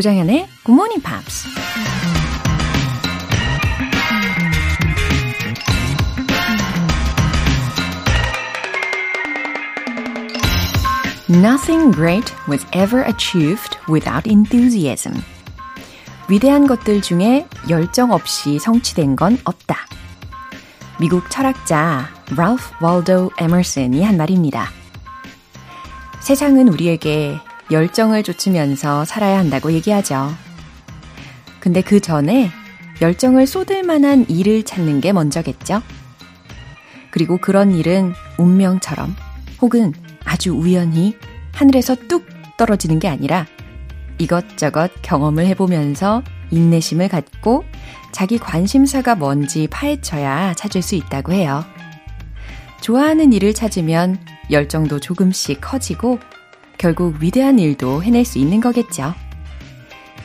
[0.00, 1.46] 조장현의 Good Morning Pops.
[11.28, 15.22] Nothing great was ever achieved without enthusiasm.
[16.30, 19.76] 위대한 것들 중에 열정 없이 성취된 건 없다.
[20.98, 24.70] 미국 철학자 랄프 월도 에머슨이 한 말입니다.
[26.20, 27.38] 세상은 우리에게
[27.70, 30.30] 열정을 쫓으면서 살아야 한다고 얘기하죠.
[31.60, 32.50] 근데 그 전에
[33.00, 35.82] 열정을 쏟을 만한 일을 찾는 게 먼저겠죠?
[37.10, 39.14] 그리고 그런 일은 운명처럼
[39.60, 39.92] 혹은
[40.24, 41.16] 아주 우연히
[41.52, 43.46] 하늘에서 뚝 떨어지는 게 아니라
[44.18, 47.64] 이것저것 경험을 해보면서 인내심을 갖고
[48.12, 51.64] 자기 관심사가 뭔지 파헤쳐야 찾을 수 있다고 해요.
[52.80, 54.18] 좋아하는 일을 찾으면
[54.50, 56.18] 열정도 조금씩 커지고
[56.80, 59.12] 결국 위대한 일도 해낼 수 있는 거겠죠.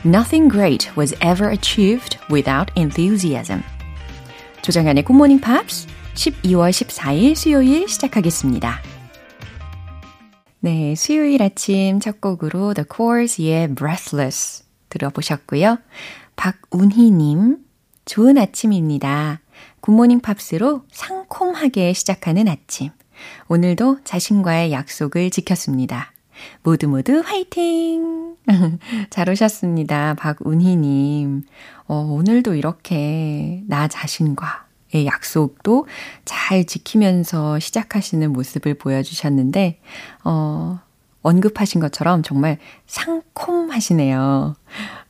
[0.06, 3.62] Nothing great was ever achieved without enthusiasm.
[4.62, 8.80] 조정현의 Good Morning Pops 12월 14일 수요일 시작하겠습니다.
[10.60, 15.76] 네, 수요일 아침 첫 곡으로 The Cors의 Breathless 들어보셨고요.
[16.36, 17.58] 박운희님,
[18.06, 19.42] 좋은 아침입니다.
[19.82, 22.92] 굿모닝 팝스로 상콤하게 시작하는 아침.
[23.48, 26.15] 오늘도 자신과의 약속을 지켰습니다.
[26.62, 28.36] 모두 모두 화이팅!
[29.10, 30.14] 잘 오셨습니다.
[30.14, 31.42] 박운희님.
[31.88, 35.86] 어, 오늘도 이렇게 나 자신과의 약속도
[36.24, 39.80] 잘 지키면서 시작하시는 모습을 보여주셨는데,
[40.24, 40.80] 어,
[41.22, 44.54] 언급하신 것처럼 정말 상콤하시네요.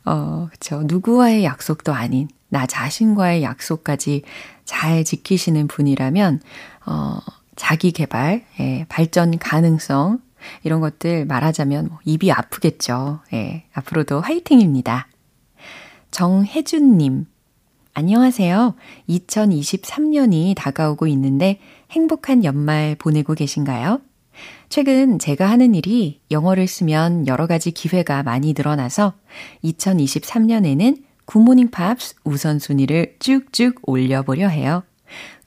[0.05, 0.81] 어, 그쵸.
[0.85, 4.23] 누구와의 약속도 아닌 나 자신과의 약속까지
[4.65, 6.41] 잘 지키시는 분이라면,
[6.85, 7.19] 어,
[7.55, 10.19] 자기 개발, 예, 발전 가능성,
[10.63, 13.19] 이런 것들 말하자면 뭐 입이 아프겠죠.
[13.33, 15.07] 예, 앞으로도 화이팅입니다.
[16.11, 17.25] 정혜준님,
[17.93, 18.75] 안녕하세요.
[19.09, 21.59] 2023년이 다가오고 있는데
[21.91, 24.01] 행복한 연말 보내고 계신가요?
[24.69, 29.13] 최근 제가 하는 일이 영어를 쓰면 여러 가지 기회가 많이 늘어나서
[29.63, 34.83] 2023년에는 굿모닝 팝스 우선순위를 쭉쭉 올려보려 해요.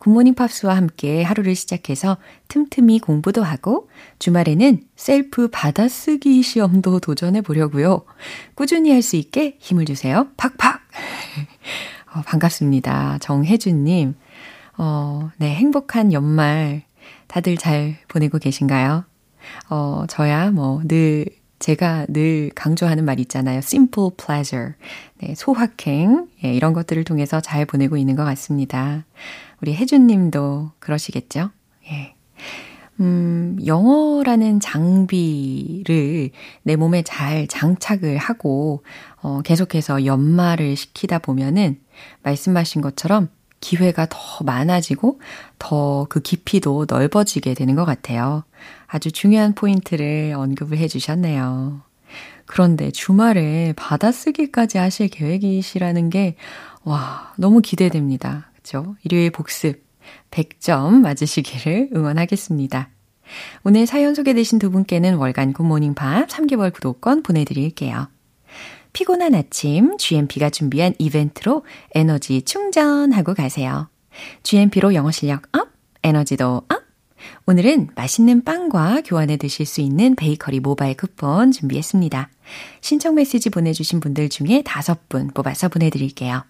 [0.00, 2.16] 굿모닝 팝스와 함께 하루를 시작해서
[2.48, 3.88] 틈틈이 공부도 하고
[4.18, 8.04] 주말에는 셀프 받아쓰기 시험도 도전해 보려고요.
[8.54, 10.28] 꾸준히 할 수 있게 힘을 주세요.
[10.36, 10.80] 팍팍!
[12.16, 13.18] 어, 반갑습니다.
[13.20, 14.14] 정혜준님.
[14.78, 16.82] 어, 네, 행복한 연말
[17.28, 19.04] 다들 잘 보내고 계신가요?
[19.70, 21.26] 어, 저야 뭐 늘
[21.60, 23.58] 제가 늘 강조하는 말 있잖아요.
[23.58, 24.72] simple pleasure.
[25.18, 26.26] 네, 소확행.
[26.42, 29.04] 예, 이런 것들을 통해서 잘 보내고 있는 것 같습니다.
[29.60, 31.50] 우리 혜준 님도 그러시겠죠?
[31.90, 32.14] 예.
[32.98, 36.30] 음, 영어라는 장비를
[36.62, 38.82] 내 몸에 잘 장착을 하고,
[39.22, 41.78] 어, 계속해서 연말을 시키다 보면은,
[42.22, 43.28] 말씀하신 것처럼
[43.60, 45.20] 기회가 더 많아지고,
[45.58, 48.44] 더 그 깊이도 넓어지게 되는 것 같아요.
[48.86, 51.82] 아주 중요한 포인트를 언급을 해 주셨네요.
[52.46, 56.36] 그런데 주말에 받아쓰기까지 하실 계획이시라는 게,
[56.82, 58.50] 와, 너무 기대됩니다.
[58.56, 58.96] 그죠?
[59.04, 59.84] 일요일 복습
[60.30, 62.88] 100점 맞으시기를 응원하겠습니다.
[63.62, 68.08] 오늘 사연 소개되신 두 분께는 월간 굿모닝 밥 3개월 구독권 보내드릴게요.
[68.92, 71.64] 피곤한 아침 GMP가 준비한 이벤트로
[71.94, 73.88] 에너지 충전하고 가세요.
[74.42, 75.68] GMP로 영어 실력 up,
[76.02, 76.80] 에너지도 up!
[77.46, 82.30] 오늘은 맛있는 빵과 교환해 드실 수 있는 베이커리 모바일 쿠폰 준비했습니다.
[82.80, 86.44] 신청 메시지 보내주신 분들 중에 다섯 분 뽑아서 보내드릴게요.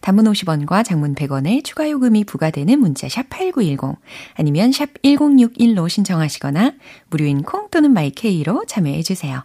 [0.00, 3.98] 단문 50원과 장문 100원의 추가 요금이 부과되는 문자 샵 8910
[4.34, 6.74] 아니면 샵 1061로 신청하시거나
[7.08, 9.44] 무료인 콩 또는 마이케이로 참여해 주세요.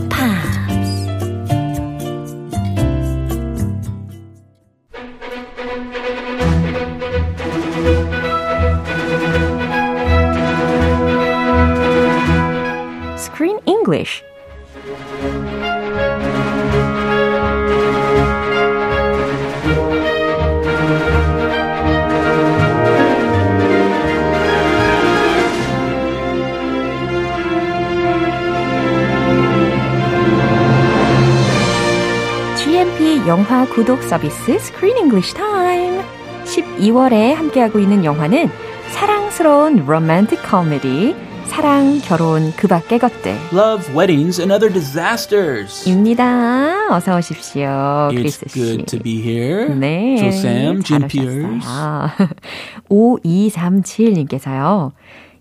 [33.81, 36.03] 구독 서비스 Screen English Time.
[36.45, 38.47] 12월에 함께하고 있는 영화는
[38.91, 43.35] 사랑스러운 로맨틱 코미디 사랑, 결혼, 그 밖의 것들.
[43.51, 45.89] Love, weddings, and other disasters.
[45.89, 46.95] 입니다.
[46.95, 48.09] 어서 오십시오.
[48.11, 48.59] It's 크리스 씨.
[48.59, 49.73] good to be here.
[49.73, 50.15] 네.
[50.17, 51.07] 조쌤, 잘하셨어요.
[51.07, 51.67] Pierce.
[52.91, 54.91] 5237님께서요.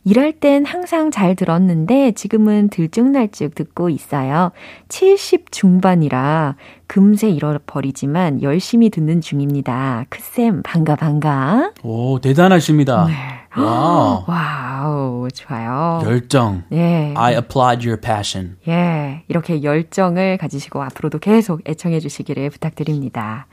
[0.04, 4.52] 일할 땐 항상 잘 들었는데 지금은 들쭉날쭉 듣고 있어요.
[4.88, 6.56] 70 중반이라
[6.86, 10.06] 금세 잃어버리지만 열심히 듣는 중입니다.
[10.08, 11.72] 크쌤 반가 반가.
[11.82, 13.06] 오, 대단하십니다.
[13.06, 13.39] 네.
[13.56, 14.24] Wow.
[14.28, 16.00] Wow 좋아요.
[16.04, 16.62] 열정.
[16.72, 17.12] 예.
[17.16, 18.56] I applaud your passion.
[18.68, 23.46] 예, 이렇게 열정을 가지시고 앞으로도 계속 애청해 주시기를 부탁드립니다.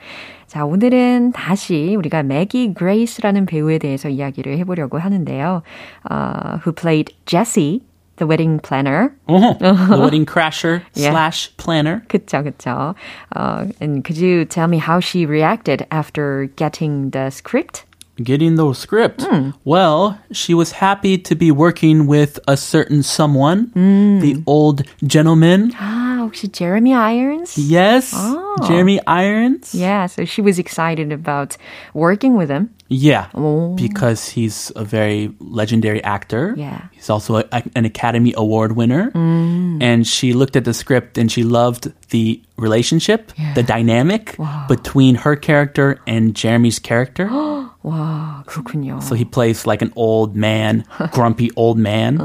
[0.45, 5.63] 자, 오늘은 다시 우리가 매기 그레이스라는 배우에 대해서 이야기를 해보려고 하는데요.
[6.09, 7.81] Uh, who played Jessie,
[8.17, 9.13] the wedding planner.
[9.27, 11.11] Oh, the wedding crasher Yeah.
[11.11, 12.01] slash planner.
[12.07, 12.95] 그쵸, 그쵸.
[13.35, 17.83] Uh, and could you tell me how she reacted after getting the script?
[18.21, 19.21] getting the script.
[19.21, 19.53] Mm.
[19.63, 24.21] Well, she was happy to be working with a certain someone, mm.
[24.21, 25.71] the old gentleman.
[25.75, 27.57] Ah, 혹시 Jeremy Irons?
[27.57, 28.55] Yes, oh.
[28.67, 29.73] Jeremy Irons.
[29.73, 31.57] Yeah, so she was excited about
[31.93, 32.73] working with him.
[32.89, 33.75] Yeah, oh.
[33.75, 36.53] because he's a very legendary actor.
[36.57, 39.11] Yeah, he's also a, a, an Academy Award winner.
[39.11, 39.81] Mm.
[39.81, 43.53] And she looked at the script and she loved the relationship, yeah.
[43.53, 44.37] the dynamic
[44.67, 47.29] between her character and Jeremy's character.
[47.86, 49.00] 와, 그렇군요.
[49.02, 52.18] so he plays like an old man, grumpy old man,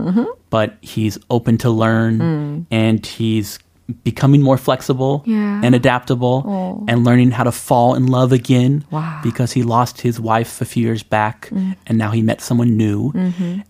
[0.50, 3.60] but he's open to learn and he's
[4.04, 5.62] becoming more flexible Yeah.
[5.64, 9.22] and adaptable and learning how to fall in love again Wow.
[9.24, 11.48] because he lost his wife a few years back
[11.88, 13.14] and now he met someone new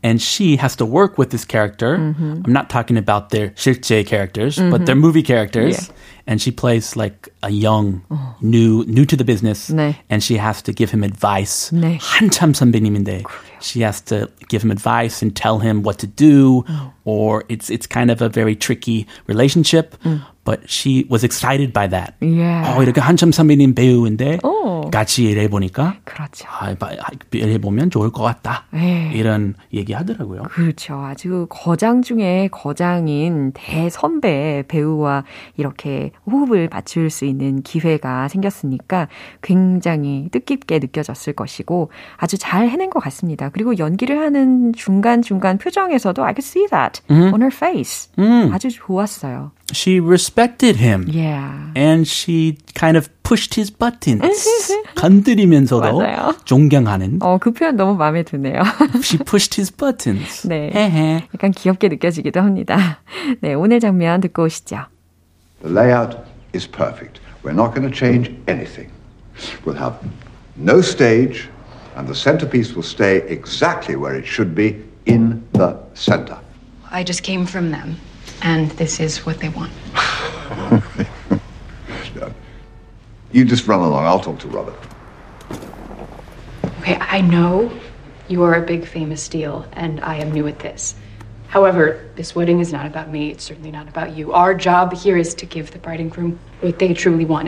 [0.01, 4.57] and she has to work with this character i'm not talking about their 실제 characters
[4.57, 5.91] but their movie characters
[6.25, 8.01] and she plays like a young
[8.41, 9.95] new new to the business 네.
[10.09, 11.97] and she has to give him advice 네.
[11.99, 13.23] 한참 선배님인데
[13.59, 16.63] she has to give him advice and tell him what to do
[17.05, 19.95] or it's it's kind of a very tricky relationship
[20.44, 22.76] But she was excited by that Yeah.
[22.76, 24.90] 어, 이렇게 한참 선배님 배우인데 오.
[24.90, 26.46] 같이 일해 보니까 그렇죠.
[26.50, 29.10] 아, 바- 아, 일해 보면 좋을 것 같다 네.
[29.14, 30.42] 이런 얘기 하더라고요.
[30.50, 30.94] 그렇죠.
[31.04, 35.24] 아주 거장 중에 거장인 대선배 배우와
[35.56, 39.08] 이렇게 호흡을 맞출 수 있는 기회가 생겼으니까
[39.42, 43.48] 굉장히 뜻깊게 느껴졌을 것이고 아주 잘 해낸 것 같습니다.
[43.50, 48.10] 그리고 연기를 하는 중간 중간 표정에서도 I could see that on her face.
[48.52, 49.52] 아주 좋았어요.
[49.73, 51.71] She respected him Yeah.
[51.75, 54.23] and she kind of pushed his buttons.
[54.95, 56.35] 건드리면서도 맞아요.
[56.45, 57.19] 존경하는.
[57.21, 58.61] 어, 그 표현 너무 마음에 드네요.
[59.03, 60.47] She pushed his buttons.
[60.47, 60.71] 네.
[60.73, 61.27] 헤헤.
[61.35, 62.99] 약간 귀엽게 느껴지기도 합니다.
[63.41, 64.85] 네, 오늘 장면 듣고 오시죠.
[65.61, 66.17] The layout
[66.55, 67.19] is perfect.
[67.43, 68.89] We're not going to change anything.
[69.65, 69.95] We'll have
[70.55, 71.49] no stage,
[71.95, 76.37] and the centerpiece will stay exactly where it should be in the center.
[76.91, 77.97] I just came from them,
[78.41, 79.71] and this is what they want.
[83.31, 84.05] You just run along.
[84.05, 84.73] I'll talk to Robert.
[86.81, 87.69] Okay, I know
[88.29, 90.95] you are a big famous deal, and I am new at this.
[91.49, 93.31] However, this wedding is not about me.
[93.31, 94.33] It's certainly not about you.
[94.33, 97.47] Our job here is to give the bride and groom what they truly want.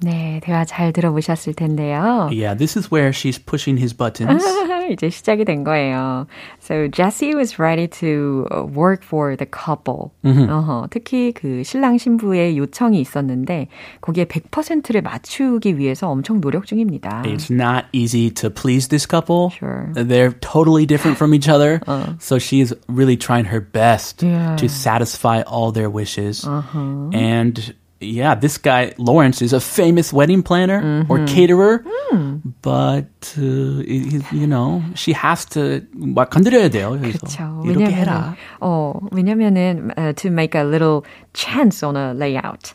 [0.00, 2.28] 네, 대화 잘 들어보셨을 텐데요.
[2.32, 4.42] Yeah, this is where she's pushing his buttons.
[4.92, 6.26] 이제 시작이 된 거예요.
[6.60, 10.10] So Jesse was ready to uh, work for the couple.
[10.24, 13.68] 어허, 특히 그 신랑 신부의 요청이 있었는데
[14.00, 17.22] 거기에 100%를 맞추기 위해서 엄청 노력 중입니다.
[17.26, 19.50] It's not easy to please this couple.
[19.50, 19.90] Sure.
[19.94, 21.80] They're totally different from each other.
[22.20, 24.56] So she's really trying her best Yeah.
[24.56, 26.46] to satisfy all their wishes.
[27.12, 31.84] And yeah, this guy, Lawrence, is a famous wedding planner or caterer.
[32.62, 33.06] But,
[33.38, 36.98] uh, he- you know, she has to, 막 건드려야 돼요.
[37.00, 37.62] 그래서 그렇죠.
[37.64, 38.34] 이렇게 왜냐면은 해라.
[38.60, 41.02] 어, 왜냐면은 uh, to make a little
[41.34, 42.74] chance on a layout.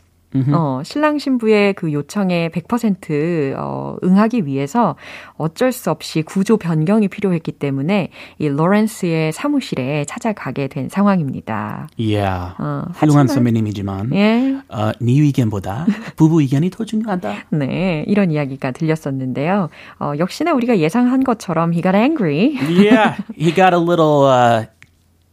[0.53, 4.95] 어, 신랑 신부의 그 요청에 100% 어, 응하기 위해서
[5.37, 8.09] 어쩔 수 없이 구조 변경이 필요했기 때문에
[8.39, 11.87] 이 로렌스의 사무실에 찾아가게 된 상황입니다.
[11.99, 12.53] Yeah.
[12.59, 14.57] 어, 훌륭한 하지만- 선배님이지만, 예.
[14.69, 15.85] 어, 네 의견보다
[16.15, 17.33] 부부 의견이 더 중요하다.
[17.51, 19.69] 네, 이런 이야기가 들렸었는데요.
[19.99, 22.55] 어, 역시나 우리가 예상한 것처럼 he got angry.
[22.69, 24.65] yeah, he got a little uh,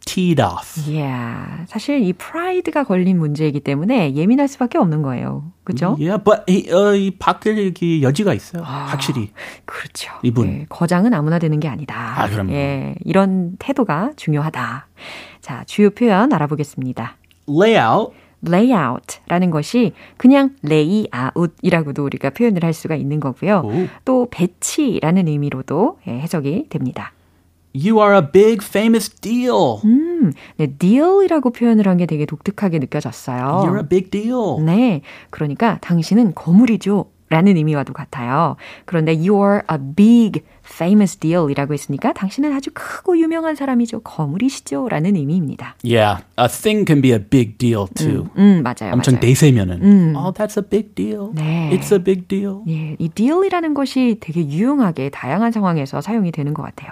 [0.04, 0.80] teed off.
[0.90, 5.52] yeah, 사실 이 프라이드가 걸린 문제이기 때문에 예민할 수밖에 없는 거예요.
[5.64, 5.97] 그죠?
[5.99, 8.62] Yeah, but 이, 어, 이 바뀔 그 여지가 있어요.
[8.62, 9.30] 확실히.
[9.64, 10.12] 그렇죠.
[10.23, 10.49] 이분.
[10.49, 12.14] 예, 거장은 아무나 되는 게 아니다.
[12.16, 12.52] 아, 그럼요.
[12.52, 14.88] 예, 이런 태도가 중요하다.
[15.40, 17.16] 자, 주요 표현 알아보겠습니다.
[17.49, 18.12] Layout
[18.47, 23.62] layout라는 것이 그냥 layout이라고도 우리가 표현을 할 수가 있는 거고요.
[23.64, 23.88] 오.
[24.04, 27.12] 또 배치라는 의미로도 예, 해석이 됩니다.
[27.75, 29.79] You are a big famous deal.
[29.85, 33.62] 음, 네, deal이라고 표현을 한 게 되게 독특하게 느껴졌어요.
[33.65, 34.62] You're a big deal.
[34.65, 37.07] 네, 그러니까 당신은 거물이죠.
[37.33, 38.57] 라는 의미와도 같아요.
[38.87, 44.00] 그런데 you're a big famous deal이라고 했으니까 당신은 아주 크고 유명한 사람이죠.
[44.00, 44.89] 거물이시죠.
[44.89, 45.77] 라는 의미입니다.
[45.85, 48.27] Yeah, a thing can be a big deal too.
[48.37, 48.95] 음, 맞아요.
[48.95, 49.21] 엄청 맞아요.
[49.29, 51.31] 내세면은 oh, that's a big deal.
[51.35, 51.71] 네.
[51.73, 52.62] It's a big deal.
[52.69, 56.91] 예, 이 deal이라는 것이 되게 유용하게 다양한 상황에서 사용이 되는 것 같아요.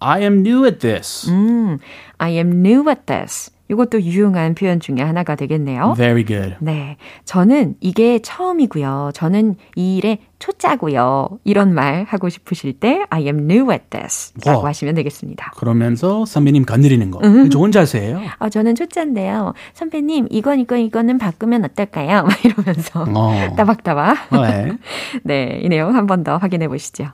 [0.00, 1.30] I am new at this.
[1.30, 1.78] 음,
[2.18, 3.50] I am new at this.
[3.70, 5.94] 이것도 유용한 표현 중에 하나가 되겠네요.
[5.96, 6.56] Very good.
[6.58, 6.96] 네.
[7.24, 9.12] 저는 이게 처음이고요.
[9.14, 11.38] 저는 이 일에 초짜고요.
[11.44, 14.70] 이런 말 하고 싶으실 때 I am new at this 라고 와.
[14.70, 15.52] 하시면 되겠습니다.
[15.56, 17.20] 그러면서 선배님 건드리는 거.
[17.50, 18.20] 좋은 자세예요.
[18.40, 19.54] 아, 저는 초짜인데요.
[19.74, 22.24] 선배님, 이건 이건 이거는 바꾸면 어떨까요?
[22.26, 23.54] 막 이러면서 어.
[23.56, 24.16] 따박따박.
[24.32, 24.72] 네.
[25.22, 27.04] 네, 이 내용 한 번 더 확인해 보시죠.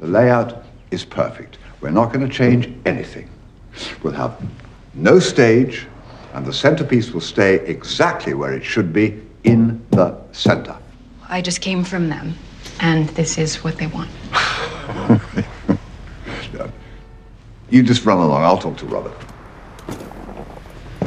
[0.00, 0.54] The layout
[0.92, 1.58] is perfect.
[1.80, 3.28] We're not going to change anything.
[4.02, 4.40] We'll have
[4.94, 5.86] no stage,
[6.34, 10.76] and the centerpiece will stay exactly where it should be in the center.
[11.28, 12.34] I just came from them,
[12.80, 14.10] and this is what they want.
[17.72, 18.44] You just run along.
[18.44, 19.16] I'll talk to Robert.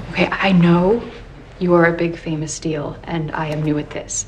[0.10, 1.00] Okay, I know
[1.60, 4.26] you are a big famous deal, and I am new at this.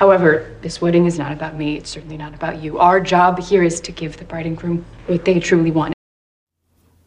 [0.00, 1.76] However, this wedding is not about me.
[1.76, 2.78] It's certainly not about you.
[2.78, 5.92] Our job here is to give the bride and groom what they truly want.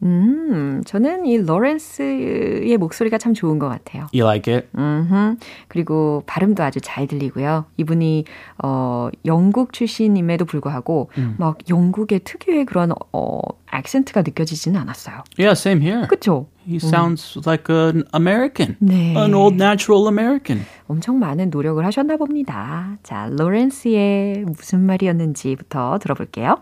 [0.03, 4.07] 음, 저는 이 로렌스의 목소리가 참 좋은 것 같아요.
[4.13, 4.67] You like it?
[4.77, 5.37] 음,
[5.69, 7.65] 그리고 발음도 아주 잘 들리고요.
[7.77, 8.25] 이분이
[8.63, 13.39] 어 영국 출신임에도 불구하고 막 영국의 특유의 그런 어
[13.73, 15.23] 액센트가 느껴지지는 않았어요.
[15.39, 16.05] Yeah, same here.
[16.07, 16.47] 그렇죠?
[16.65, 18.77] He sounds like an American.
[18.79, 19.15] 네.
[19.15, 20.65] An old natural American.
[20.87, 22.97] 엄청 많은 노력을 하셨나 봅니다.
[23.03, 26.61] 자, 로렌스의 무슨 말이었는지부터 들어볼게요.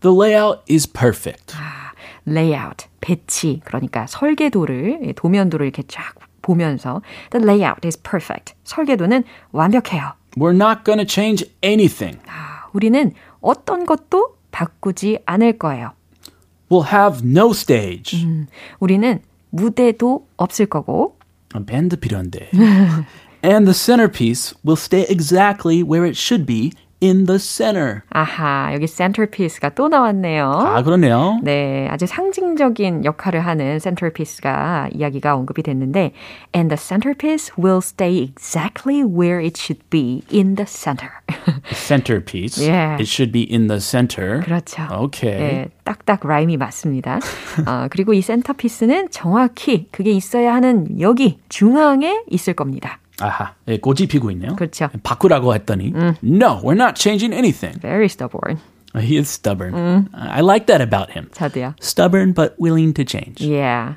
[0.00, 1.54] The layout is perfect.
[2.26, 7.00] layout, 배치, 그러니까 설계도를, 예, 도면도를 이렇게 쫙 보면서
[7.30, 8.54] the layout is perfect.
[8.64, 10.12] 설계도는 완벽해요.
[10.36, 12.18] We're not going to change anything.
[12.26, 15.92] 아, 우리는 어떤 것도 바꾸지 않을 거예요.
[16.69, 18.23] We'll have no stage.
[18.23, 18.47] 음,
[18.79, 21.17] 우리는 무대도 없을 거고,
[21.65, 22.51] 밴드 필요한데.
[23.41, 26.73] And the centerpiece will stay exactly where it should be
[27.04, 28.00] in the center.
[28.10, 30.50] 아하, 여기 centerpiece가 또 나왔네요.
[30.50, 31.38] 아, 그러네요.
[31.42, 36.12] 네, 아주 상징적인 역할을 하는 centerpiece가 이야기가 언급이 됐는데,
[36.54, 41.10] and the centerpiece will stay exactly where it should be in the center.
[41.72, 42.58] Centerpiece.
[42.58, 42.96] Yeah.
[42.98, 44.40] It should be in the center.
[44.40, 44.88] 그렇죠.
[44.90, 45.38] Okay.
[45.38, 47.20] 네, 딱딱 라임이 맞습니다.
[47.66, 52.98] 아, 그리고 이 센터피스는 정확히 그게 있어야 하는 여기 중앙에 있을 겁니다.
[53.19, 54.55] 아하, 예, 고집 피고 있네요.
[54.55, 54.89] 그렇죠.
[55.03, 55.93] 바꾸라고 했더니
[56.23, 57.79] No, we're not changing anything.
[57.81, 58.59] Very stubborn.
[58.95, 60.07] He is stubborn.
[60.13, 61.29] I like that about him.
[61.33, 61.75] 저도요.
[61.81, 63.41] Stubborn but willing to change.
[63.41, 63.95] Yeah.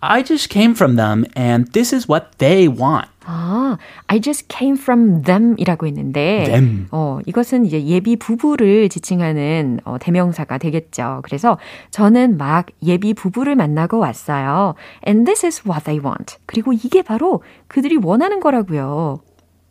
[0.00, 3.08] I just came from them and this is what they want.
[3.30, 3.76] 아,
[4.06, 6.86] I just came from them이라고 했는데, Them.
[6.92, 11.20] 어, 이것은 이제 예비 부부를 지칭하는 어, 대명사가 되겠죠.
[11.24, 11.58] 그래서
[11.90, 14.76] 저는 막 예비 부부를 만나고 왔어요.
[15.06, 16.36] And this is what they want.
[16.46, 19.20] 그리고 이게 바로 그들이 원하는 거라고요.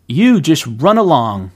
[0.08, 1.50] You just run along.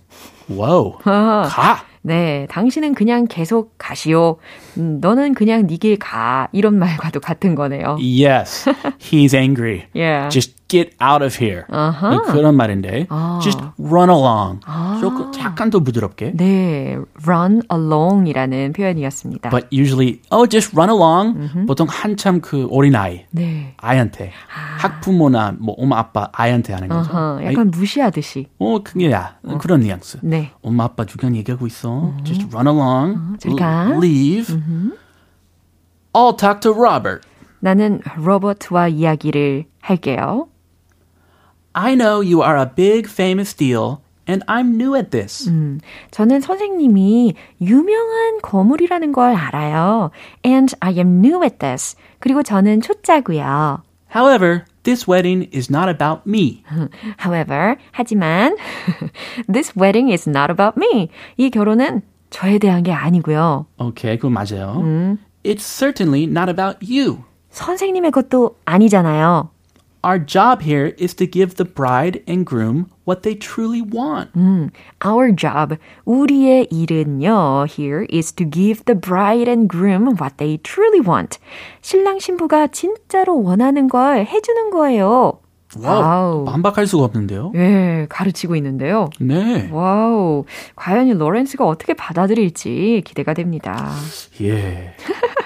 [0.50, 0.98] Whoa.
[1.04, 1.86] 가.
[2.04, 4.40] 네, 당신은 그냥 계속 가시오.
[4.78, 6.48] 음, 너는 그냥 네 길 가.
[6.52, 7.98] 이런 말과도 같은 거네요.
[8.00, 8.70] Yes.
[9.00, 9.84] He's angry.
[9.96, 10.30] Yeah.
[10.30, 11.64] Just get out of here.
[12.32, 13.08] 그런 말인데.
[13.42, 14.60] Just run along.
[15.02, 16.34] 조금 약간 더 부드럽게.
[16.36, 19.50] 네, run along이라는 표현이었습니다.
[19.50, 21.66] But usually, oh, just run along.
[21.68, 23.26] 보통 한참 그 어린 아이.
[23.32, 23.74] 네.
[23.78, 24.32] 아이한테.
[24.78, 27.12] 학부모나 뭐 엄마 아빠 아이한테 하는 거죠.
[27.12, 28.48] 어허, 약간 무시하듯이.
[28.60, 29.36] 어, 그게야.
[29.60, 30.20] 그런 뉘앙스.
[30.24, 30.52] 네.
[30.62, 32.14] 엄마 아빠 주변 얘기하고 있어.
[32.24, 33.38] Just run along.
[33.40, 33.90] 잘 가.
[34.02, 34.61] Leave.
[36.13, 37.27] I'll talk to Robert.
[37.61, 40.49] 나는 로버트와 이야기를 할게요.
[41.73, 43.99] I know you are a big famous deal
[44.29, 45.51] and I'm new at this.
[46.11, 50.11] 저는 선생님이 유명한 거물이라는 걸 알아요.
[50.45, 51.97] And I am new at this.
[52.19, 53.83] 그리고 저는 초짜고요.
[54.15, 56.63] However, this wedding is not about me.
[57.19, 58.57] However, 하지만
[59.53, 61.11] this wedding is not about me.
[61.37, 63.67] 이 결혼은 저에 대한 게 아니고요.
[63.79, 65.17] Okay, 그거 맞아요.
[65.45, 67.25] It's certainly not about you.
[67.51, 69.51] 선생님의 것도 아니잖아요.
[70.05, 74.31] Our job here is to give the bride and groom what they truly want.
[75.05, 81.01] Our job, 우리의 일은요, here is to give the bride and groom what they truly
[81.01, 81.39] want.
[81.81, 85.41] 신랑 신부가 진짜로 원하는 걸 해주는 거예요.
[85.80, 86.46] 와우.
[86.46, 87.52] 반박할 수가 없는데요.
[87.56, 89.10] 예, 가르치고 있는데요.
[89.20, 89.70] 네.
[89.72, 90.46] Wow.
[90.76, 93.92] 과연 이 로렌스가 어떻게 받아들일지 기대가 됩니다.
[94.42, 94.94] 예.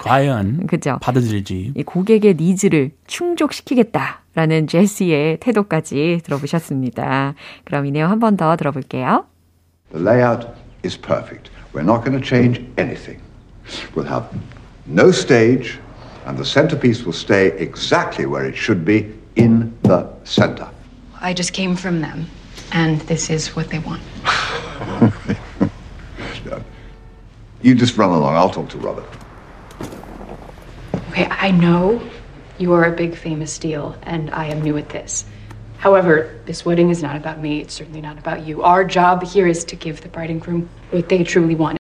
[0.02, 0.98] 과연 그죠?
[1.00, 1.72] 받아들일지.
[1.76, 7.34] 이 고객의 니즈를 충족시키겠다라는 제시의 태도까지 들어보셨습니다.
[7.64, 9.24] 그럼 이 내용 한 번 더 들어볼게요.
[9.92, 10.46] The layout
[10.84, 11.50] is perfect.
[11.72, 13.20] We're not going to change anything.
[13.94, 14.26] We'll have
[14.86, 15.78] no stage
[16.26, 19.06] and the centerpiece will stay exactly where it should be
[19.36, 20.68] in the center.
[21.20, 22.26] I just came from them,
[22.72, 24.02] and this is what they want.
[27.62, 28.34] you just run along.
[28.34, 29.06] I'll talk to Robert.
[31.10, 32.02] Okay, I know
[32.58, 35.24] you are a big famous deal, and I am new at this.
[35.78, 37.60] However, this wedding is not about me.
[37.60, 38.62] It's certainly not about you.
[38.62, 41.78] Our job here is to give the bride and groom what they truly want.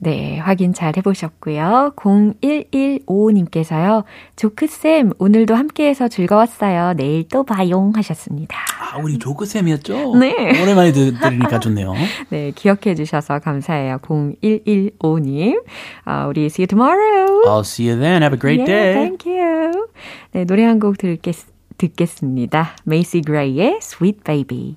[0.00, 1.92] 네, 확인 잘 해보셨고요.
[1.96, 4.04] 0115님께서요.
[4.36, 6.94] 조크쌤, 오늘도 함께해서 즐거웠어요.
[6.96, 8.56] 내일 또 봐용 하셨습니다.
[8.80, 10.14] 아, 우리 조크쌤이었죠?
[10.16, 10.62] 네.
[10.62, 11.94] 오랜만에 들으니까 좋네요.
[12.30, 13.98] 네, 기억해 주셔서 감사해요.
[13.98, 15.62] 0115님.
[16.04, 17.42] 아, 우리 see you tomorrow.
[17.46, 18.22] I'll see you then.
[18.22, 18.92] Have a great yeah, day.
[18.94, 19.88] Thank you.
[20.32, 21.34] 네, 노래 한 곡 듣겠,
[21.76, 22.76] 듣겠습니다.
[22.84, 24.76] 메이시 그레이의 Sweet Baby.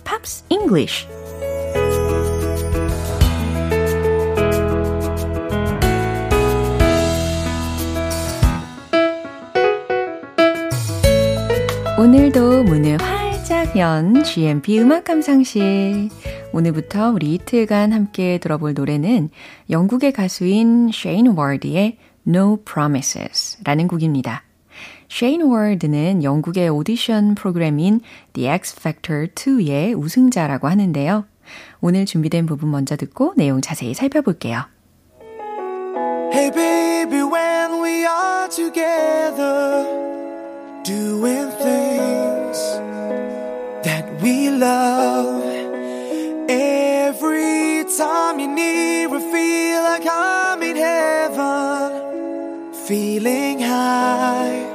[0.61, 1.07] English.
[11.97, 16.09] 오늘도 문을 활짝 연 GMP 음악 감상실.
[16.53, 19.29] 오늘부터 우리 이틀간 함께 들어볼 노래는
[19.69, 24.43] 영국의 가수인 Shane Ward의 No Promises 라는 곡입니다.
[25.11, 27.99] 쉐인 월드는 영국의 오디션 프로그램인
[28.31, 31.25] The X Factor 2의 우승자라고 하는데요.
[31.81, 34.63] 오늘 준비된 부분 먼저 듣고 내용 자세히 살펴볼게요.
[36.31, 39.85] Hey baby, when we are together,
[40.85, 42.57] doing things
[43.83, 45.43] that we love.
[46.47, 51.91] Every time you're near, I feel like I'm in heaven,
[52.87, 54.70] feeling high.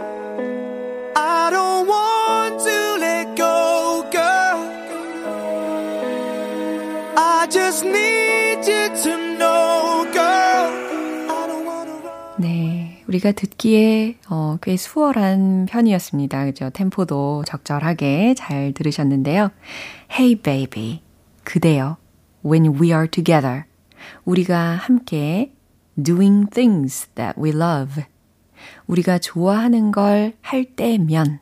[13.16, 16.44] 우리가 듣기에 어, 꽤 수월한 편이었습니다.
[16.46, 16.70] 그죠?
[16.70, 19.50] 템포도 적절하게 잘 들으셨는데요.
[20.10, 21.02] Hey baby,
[21.44, 21.96] 그대여.
[22.44, 23.64] When we are together.
[24.24, 25.52] 우리가 함께
[26.00, 28.04] doing things that we love.
[28.86, 31.40] 우리가 좋아하는 걸 할 때면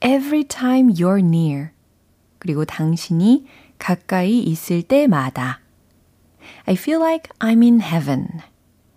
[0.00, 1.70] every time you're near
[2.38, 3.46] 그리고 당신이
[3.78, 5.60] 가까이 있을 때마다
[6.66, 8.28] I feel like I'm in heaven.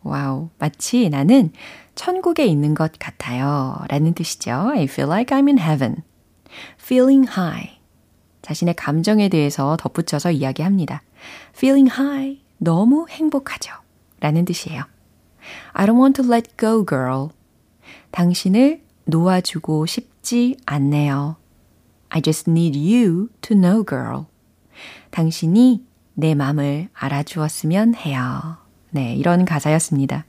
[0.06, 1.52] 와우, 마치 나는
[1.96, 3.84] 천국에 있는 것 같아요.
[3.90, 4.52] 라는 뜻이죠.
[4.52, 6.04] I feel like I'm in heaven.
[6.80, 7.80] Feeling high.
[8.44, 11.02] 자신의 감정에 대해서 덧붙여서 이야기합니다.
[11.56, 12.42] Feeling high.
[12.60, 13.74] 너무 행복하죠.
[14.20, 14.84] 라는 뜻이에요.
[15.74, 17.30] I don't want to let go, girl.
[18.12, 21.38] 당신을 놓아주고 싶지 않네요.
[22.10, 24.26] I just need you to know, girl.
[25.10, 28.65] 당신이 내 마음을 알아주었으면 해요.
[28.96, 30.24] 네, 이런 가사였습니다.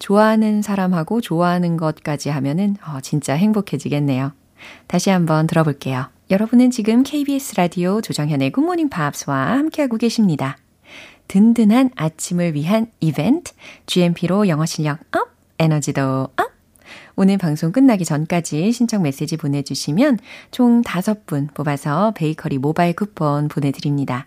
[0.00, 4.32] 좋아하는 사람하고 좋아하는 것까지 하면은 어, 진짜 행복해지겠네요.
[4.88, 6.06] 다시 한번 들어볼게요.
[6.28, 10.58] 여러분은 지금 KBS 라디오 조정현의 굿모닝 팝스와 함께하고 계십니다.
[11.28, 13.52] 든든한 아침을 위한 이벤트,
[13.86, 15.28] GMP로 영어 실력 up,
[15.60, 16.02] 에너지도
[16.36, 16.52] up!
[17.14, 20.18] 오늘 방송 끝나기 전까지 신청 메시지 보내주시면
[20.50, 24.26] 총 5분 뽑아서 베이커리 모바일 쿠폰 보내드립니다.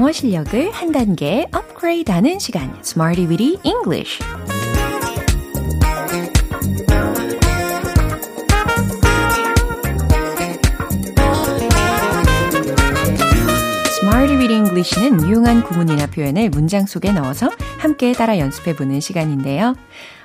[0.00, 4.18] 영어 실력을 한 단계 업그레이드 업그레이드 하는 시간, Smarty Weedy English.
[14.50, 19.76] English는 유용한 구문이나 표현을 문장 속에 넣어서 함께 따라 연습해보는 시간인데요.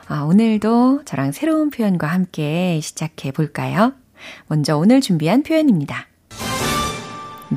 [0.08, 3.92] 아, 오늘도 저랑 새로운 표현과 함께 시작해 볼까요?
[4.48, 6.08] 먼저 오늘 준비한 표현입니다.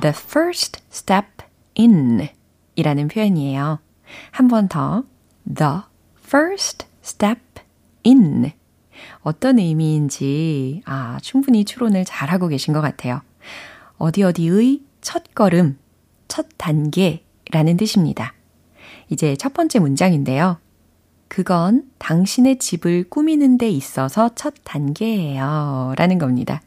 [0.00, 1.47] The first step
[1.78, 2.28] in
[2.74, 3.80] 이라는 표현이에요.
[4.30, 5.04] 한 번 더.
[5.52, 5.80] The
[6.24, 7.40] first step
[8.06, 8.52] in.
[9.20, 13.20] 어떤 의미인지, 아, 충분히 추론을 잘하고 계신 것 같아요.
[13.96, 15.78] 어디 어디의 첫 걸음,
[16.26, 18.34] 첫 단계라는 뜻입니다.
[19.08, 20.58] 이제 첫 번째 문장인데요.
[21.28, 25.94] 그건 당신의 집을 꾸미는 데 있어서 첫 단계예요.
[25.96, 26.62] 라는 겁니다.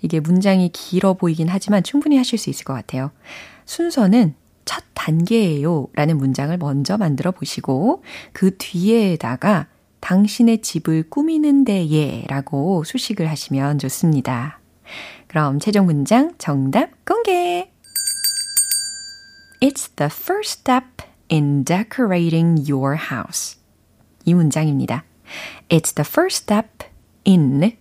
[0.00, 3.12] 이게 문장이 길어 보이긴 하지만 충분히 하실 수 있을 것 같아요.
[3.64, 4.34] 순서는
[4.64, 5.88] 첫 단계예요.
[5.94, 9.66] 라는 문장을 먼저 만들어 보시고 그 뒤에다가
[10.00, 14.60] 당신의 집을 꾸미는 데에 라고 수식을 하시면 좋습니다.
[15.28, 17.70] 그럼 최종 문장 정답 공개!
[19.60, 23.58] It's the first step in decorating your house.
[24.24, 25.04] 이 문장입니다.
[25.68, 26.84] It's the first step
[27.24, 27.72] in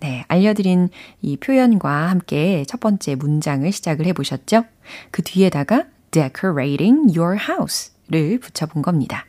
[0.00, 0.90] 네, 알려드린
[1.22, 4.64] 이 표현과 함께 첫 번째 문장을 시작을 해보셨죠?
[5.10, 9.26] 그 뒤에다가 decorating your house를 붙여본 겁니다.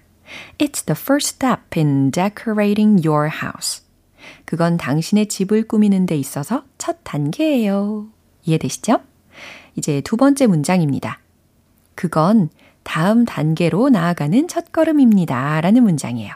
[0.60, 3.84] It's the first step in decorating your house.
[4.46, 8.08] 그건 당신의 집을 꾸미는 데 있어서 첫 단계예요.
[8.44, 9.00] 이해되시죠?
[9.76, 11.20] 이제 두 번째 문장입니다.
[11.96, 12.50] 그건
[12.84, 15.60] 다음 단계로 나아가는 첫 걸음입니다.
[15.62, 16.34] 라는 문장이에요.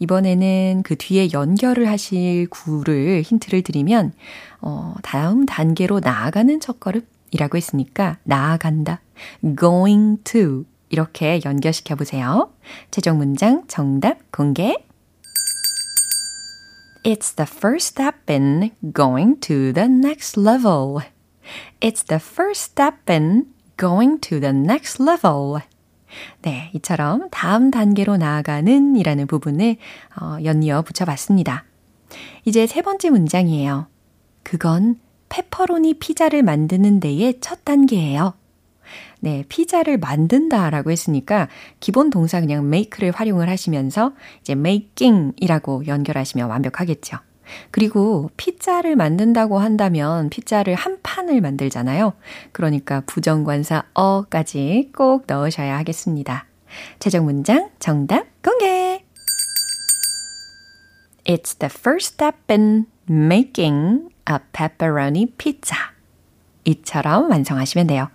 [0.00, 4.12] 이번에는 그 뒤에 연결을 하실 구를 힌트를 드리면,
[4.60, 9.00] 어, 다음 단계로 나아가는 첫 걸음이라고 했으니까, 나아간다.
[9.56, 10.64] Going to.
[10.88, 12.52] 이렇게 연결시켜 보세요.
[12.90, 14.76] 최종 문장 정답 공개.
[17.02, 20.98] It's the first step in going to the next level.
[21.80, 23.46] It's the first step in
[23.76, 25.62] going to the next level.
[26.42, 29.76] 네, 이처럼 다음 단계로 나아가는 이라는 부분을
[30.20, 31.64] 어, 연이어 붙여봤습니다.
[32.44, 33.86] 이제 세 번째 문장이에요.
[34.42, 38.34] 그건 페퍼로니 피자를 만드는 데의 첫 단계예요.
[39.24, 41.46] 네, 피자를 만든다라고 했으니까
[41.78, 47.18] 기본 동사 그냥 make를 활용을 하시면서 이제 making이라고 연결하시면 완벽하겠죠.
[47.70, 52.14] 그리고 피자를 만든다고 한다면 피자를 한 판을 만들잖아요.
[52.50, 56.46] 그러니까 부정관사 어까지 꼭 넣으셔야 하겠습니다.
[56.98, 59.04] 최종 문장 정답 공개!
[61.24, 65.91] It's the first step in making a pepperoni pizza.
[66.64, 68.08] 이처럼 완성하시면 돼요.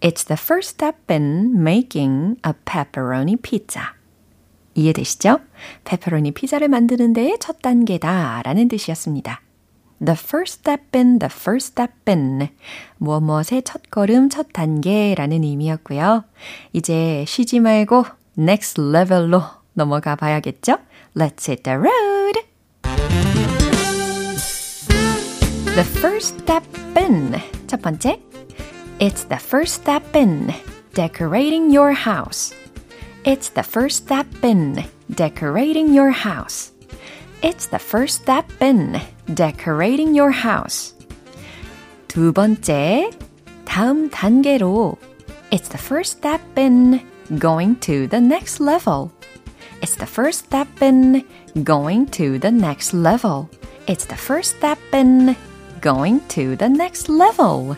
[0.00, 3.82] It's the first step in making a pepperoni pizza.
[4.74, 5.40] 이해되시죠?
[5.84, 9.40] 페퍼로니 피자를 만드는 데의 첫 단계다 라는 뜻이었습니다.
[10.04, 12.48] The first step in, the first step in.
[12.98, 16.24] 무엇 무엇의 첫 걸음, 첫 단계라는 의미였고요.
[16.72, 18.04] 이제 쉬지 말고
[18.36, 20.78] next level로 넘어가 봐야겠죠?
[21.16, 22.53] Let's hit the road!
[25.75, 26.63] The first step
[26.97, 27.33] in.
[27.67, 28.19] 첫 번째.
[28.99, 30.53] It's the first step in
[30.93, 32.53] decorating your house.
[33.23, 36.71] It's the first step in decorating your house.
[37.41, 38.99] It's the first step in
[39.33, 40.93] decorating your house.
[42.07, 43.11] 두 번째,
[43.65, 44.97] 다음 단계로
[45.51, 46.99] It's the first step in
[47.39, 49.11] going to the next level.
[49.81, 51.23] It's the first step in
[51.63, 53.49] going to the next level.
[53.87, 55.35] It's the first step in
[55.83, 57.75] going to the next level.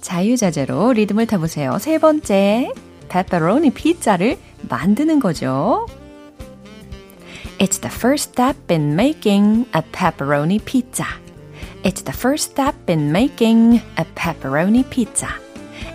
[0.00, 1.78] 자유자재로 리듬을 타보세요.
[1.78, 2.72] 세 번째.
[3.08, 5.86] 페퍼로니 피자를 만드는 거죠.
[7.58, 11.04] It's the first step in making a pepperoni pizza.
[11.82, 15.28] It's the first step in making a pepperoni pizza.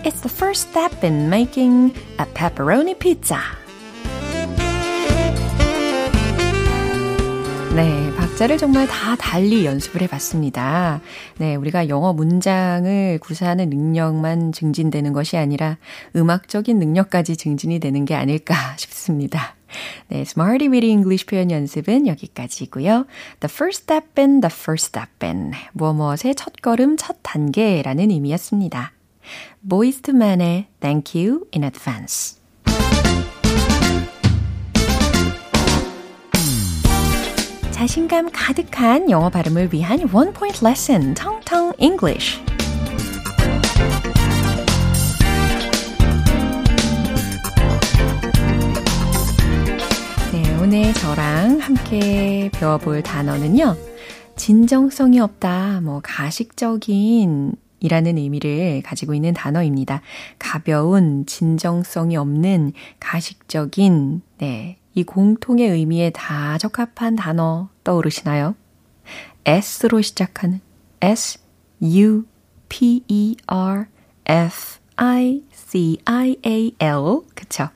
[0.04, 3.40] It's the first step in making a pepperoni pizza.
[7.75, 10.99] 네, 박자를 정말 다 달리 연습을 해봤습니다.
[11.37, 15.77] 네, 우리가 영어 문장을 구사하는 능력만 증진되는 것이 아니라
[16.13, 19.55] 음악적인 능력까지 증진이 되는 게 아닐까 싶습니다.
[20.09, 23.05] 네, Smarty Weedy English 표현 연습은 여기까지고요.
[23.39, 25.53] The first step in, the first step in.
[25.71, 28.91] 무엇 무엇의 첫 걸음, 첫 단계라는 의미였습니다.
[29.67, 32.40] Boys to Men의 Thank You in Advance.
[37.81, 42.39] 자신감 가득한 영어 발음을 위한 원 포인트 레슨 텅텅 English.
[50.31, 53.75] 네, 오늘 저랑 함께 배워볼 단어는요.
[54.35, 60.03] 진정성이 없다, 뭐 가식적인 이라는 의미를 가지고 있는 단어입니다.
[60.37, 68.55] 가벼운, 진정성이 없는, 가식적인, 네, 이 공통의 의미에 다 적합한 단어 떠오르시나요?
[69.45, 70.59] S로 시작하는
[71.01, 71.39] S,
[71.81, 72.25] U,
[72.69, 73.85] P, E, R,
[74.25, 77.21] F, I, C, I, A, L.
[77.33, 77.69] 그쵸?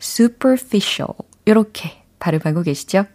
[0.00, 1.14] superficial.
[1.44, 3.06] 이렇게 발음하고 계시죠?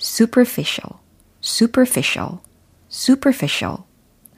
[0.00, 0.98] superficial,
[1.42, 2.38] superficial,
[2.90, 3.85] superficial.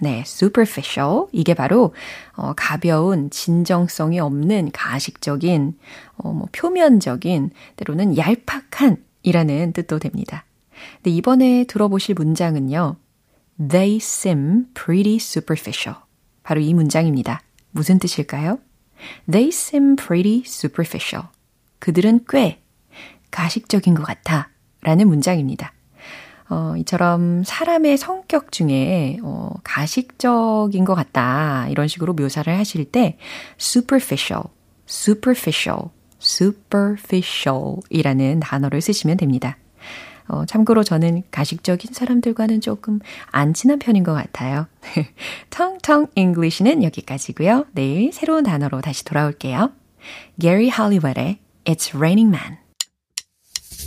[0.00, 1.26] 네, superficial.
[1.32, 1.92] 이게 바로,
[2.34, 5.76] 어, 가벼운, 진정성이 없는, 가식적인,
[6.18, 10.44] 어, 뭐, 표면적인, 때로는 얄팍한 이라는 뜻도 됩니다.
[10.96, 12.96] 근데 이번에 들어보실 문장은요.
[13.68, 16.00] They seem pretty superficial.
[16.44, 17.42] 바로 이 문장입니다.
[17.72, 18.58] 무슨 뜻일까요?
[19.30, 21.28] They seem pretty superficial.
[21.80, 22.62] 그들은 꽤
[23.30, 24.48] 가식적인 것 같아.
[24.82, 25.72] 라는 문장입니다.
[26.50, 33.18] 어, 이처럼 사람의 성격 중에 어, 가식적인 것 같다 이런 식으로 묘사를 하실 때
[33.60, 34.44] superficial,
[34.88, 39.58] superficial, superficial이라는 단어를 쓰시면 됩니다.
[40.28, 44.66] 어, 참고로 저는 가식적인 사람들과는 조금 안 친한 편인 것 같아요.
[45.50, 47.66] 텅텅 English는 여기까지고요.
[47.72, 49.72] 내일 새로운 단어로 다시 돌아올게요.
[50.38, 52.67] Gary Hollywood의 It's Raining Man.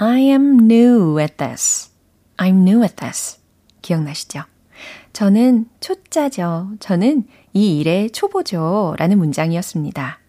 [0.00, 1.90] I am new at this.
[2.36, 3.38] I'm new at this.
[3.82, 4.44] 기억나시죠?
[5.12, 6.70] 저는 초짜죠.
[6.78, 8.94] 저는 이 일의 초보죠.
[8.96, 10.20] 라는 문장이었습니다.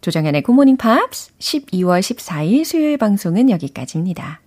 [0.00, 4.40] 조정현의 굿모닝 팝스 12월 14일 수요일 방송은 여기까지입니다.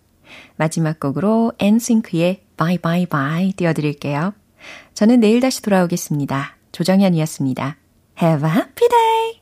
[0.55, 4.33] 마지막 곡으로 엔싱크의 Bye Bye Bye 띄워드릴게요.
[4.95, 6.57] 저는 내일 다시 돌아오겠습니다.
[6.71, 7.77] 조정현이었습니다.
[8.19, 9.39] Have a happy day!